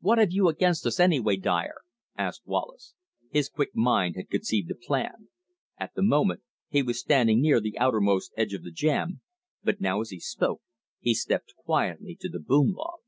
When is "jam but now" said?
8.70-10.00